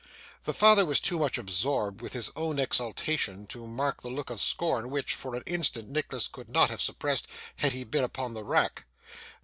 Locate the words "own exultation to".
2.35-3.67